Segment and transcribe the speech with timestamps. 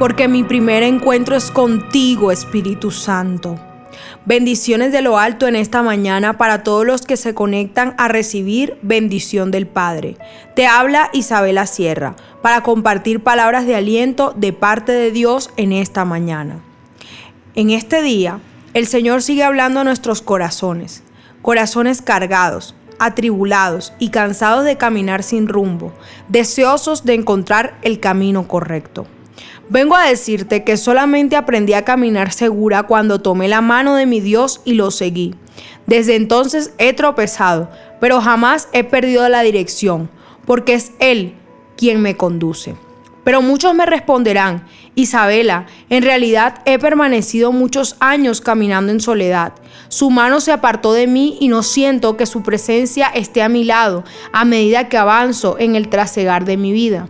[0.00, 3.60] porque mi primer encuentro es contigo, Espíritu Santo.
[4.24, 8.78] Bendiciones de lo alto en esta mañana para todos los que se conectan a recibir
[8.80, 10.16] bendición del Padre.
[10.56, 16.06] Te habla Isabela Sierra para compartir palabras de aliento de parte de Dios en esta
[16.06, 16.62] mañana.
[17.54, 18.40] En este día,
[18.72, 21.02] el Señor sigue hablando a nuestros corazones,
[21.42, 25.92] corazones cargados, atribulados y cansados de caminar sin rumbo,
[26.28, 29.06] deseosos de encontrar el camino correcto.
[29.70, 34.18] Vengo a decirte que solamente aprendí a caminar segura cuando tomé la mano de mi
[34.18, 35.36] Dios y lo seguí.
[35.86, 40.10] Desde entonces he tropezado, pero jamás he perdido la dirección,
[40.44, 41.36] porque es Él
[41.76, 42.74] quien me conduce.
[43.22, 44.66] Pero muchos me responderán,
[44.96, 49.52] Isabela, en realidad he permanecido muchos años caminando en soledad.
[49.86, 53.62] Su mano se apartó de mí y no siento que su presencia esté a mi
[53.62, 57.08] lado a medida que avanzo en el trasegar de mi vida.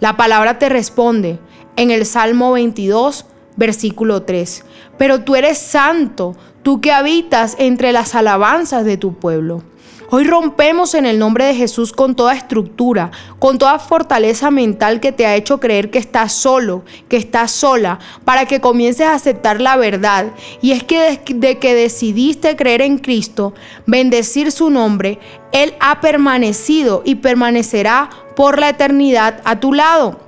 [0.00, 1.38] La palabra te responde
[1.76, 4.64] en el Salmo 22, versículo 3.
[4.98, 9.62] Pero tú eres santo, tú que habitas entre las alabanzas de tu pueblo.
[10.10, 15.12] Hoy rompemos en el nombre de Jesús con toda estructura, con toda fortaleza mental que
[15.12, 19.60] te ha hecho creer que estás solo, que estás sola, para que comiences a aceptar
[19.60, 20.26] la verdad.
[20.60, 23.54] Y es que de que decidiste creer en Cristo,
[23.86, 25.18] bendecir su nombre,
[25.50, 30.23] Él ha permanecido y permanecerá por la eternidad a tu lado.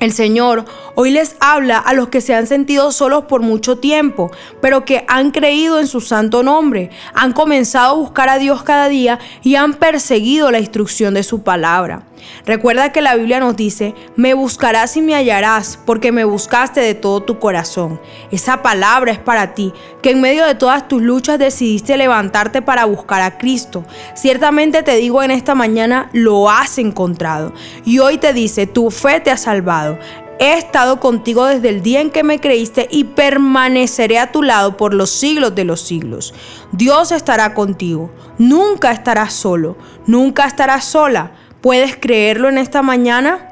[0.00, 4.30] El Señor hoy les habla a los que se han sentido solos por mucho tiempo,
[4.60, 8.88] pero que han creído en su santo nombre, han comenzado a buscar a Dios cada
[8.88, 12.04] día y han perseguido la instrucción de su palabra.
[12.46, 16.94] Recuerda que la Biblia nos dice, me buscarás y me hallarás, porque me buscaste de
[16.94, 18.00] todo tu corazón.
[18.30, 22.84] Esa palabra es para ti, que en medio de todas tus luchas decidiste levantarte para
[22.84, 23.84] buscar a Cristo.
[24.14, 27.52] Ciertamente te digo en esta mañana, lo has encontrado.
[27.84, 29.98] Y hoy te dice, tu fe te ha salvado.
[30.40, 34.76] He estado contigo desde el día en que me creíste y permaneceré a tu lado
[34.76, 36.32] por los siglos de los siglos.
[36.70, 38.12] Dios estará contigo.
[38.38, 39.76] Nunca estarás solo.
[40.06, 41.32] Nunca estarás sola.
[41.60, 43.48] ¿Puedes creerlo en esta mañana?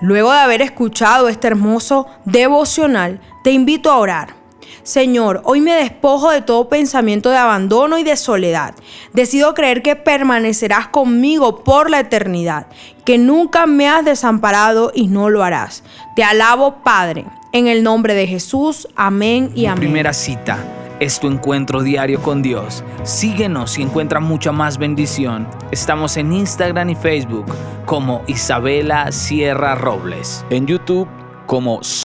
[0.00, 4.34] Luego de haber escuchado este hermoso devocional, te invito a orar.
[4.82, 8.74] Señor, hoy me despojo de todo pensamiento de abandono y de soledad.
[9.12, 12.66] Decido creer que permanecerás conmigo por la eternidad,
[13.04, 15.84] que nunca me has desamparado y no lo harás.
[16.16, 18.88] Te alabo, Padre, en el nombre de Jesús.
[18.96, 19.80] Amén y amén.
[19.80, 20.58] Primera cita
[21.00, 22.84] es tu encuentro diario con Dios.
[23.02, 25.48] Síguenos y encuentra mucha más bendición.
[25.72, 27.46] Estamos en Instagram y Facebook
[27.86, 30.44] como Isabela Sierra Robles.
[30.50, 31.08] En YouTube
[31.46, 31.82] como